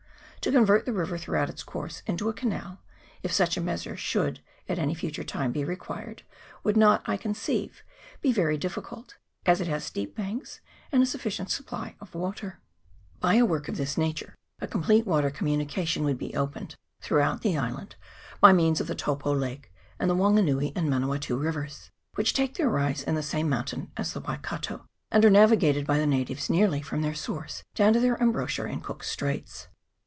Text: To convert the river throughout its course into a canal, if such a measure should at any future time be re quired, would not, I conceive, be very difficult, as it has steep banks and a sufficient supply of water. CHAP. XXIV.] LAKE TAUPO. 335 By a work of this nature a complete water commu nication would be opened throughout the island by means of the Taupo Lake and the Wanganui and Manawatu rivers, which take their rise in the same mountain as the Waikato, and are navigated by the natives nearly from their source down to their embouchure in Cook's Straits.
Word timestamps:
To 0.41 0.51
convert 0.51 0.85
the 0.87 0.91
river 0.93 1.19
throughout 1.19 1.51
its 1.51 1.61
course 1.61 2.01
into 2.07 2.27
a 2.27 2.33
canal, 2.33 2.81
if 3.21 3.31
such 3.31 3.57
a 3.57 3.61
measure 3.61 3.95
should 3.95 4.39
at 4.67 4.79
any 4.79 4.95
future 4.95 5.23
time 5.23 5.51
be 5.51 5.63
re 5.63 5.75
quired, 5.75 6.23
would 6.63 6.75
not, 6.75 7.03
I 7.05 7.15
conceive, 7.15 7.83
be 8.23 8.33
very 8.33 8.57
difficult, 8.57 9.17
as 9.45 9.61
it 9.61 9.67
has 9.67 9.83
steep 9.83 10.15
banks 10.15 10.59
and 10.91 11.03
a 11.03 11.05
sufficient 11.05 11.51
supply 11.51 11.95
of 11.99 12.15
water. 12.15 12.53
CHAP. 12.53 12.57
XXIV.] 12.57 13.21
LAKE 13.21 13.21
TAUPO. 13.21 13.21
335 13.21 13.21
By 13.21 13.33
a 13.35 13.45
work 13.45 13.67
of 13.67 13.77
this 13.77 13.97
nature 13.99 14.35
a 14.59 14.67
complete 14.67 15.05
water 15.05 15.29
commu 15.29 15.63
nication 15.63 16.03
would 16.05 16.17
be 16.17 16.33
opened 16.35 16.75
throughout 17.01 17.41
the 17.43 17.55
island 17.55 17.95
by 18.39 18.51
means 18.51 18.81
of 18.81 18.87
the 18.87 18.95
Taupo 18.95 19.35
Lake 19.35 19.71
and 19.99 20.09
the 20.09 20.15
Wanganui 20.15 20.73
and 20.75 20.89
Manawatu 20.89 21.37
rivers, 21.39 21.91
which 22.15 22.33
take 22.33 22.55
their 22.55 22.67
rise 22.67 23.03
in 23.03 23.13
the 23.13 23.21
same 23.21 23.47
mountain 23.47 23.91
as 23.95 24.13
the 24.13 24.19
Waikato, 24.19 24.87
and 25.11 25.23
are 25.23 25.29
navigated 25.29 25.85
by 25.85 25.99
the 25.99 26.07
natives 26.07 26.49
nearly 26.49 26.81
from 26.81 27.03
their 27.03 27.13
source 27.13 27.61
down 27.75 27.93
to 27.93 27.99
their 27.99 28.15
embouchure 28.17 28.65
in 28.65 28.81
Cook's 28.81 29.07
Straits. 29.11 29.67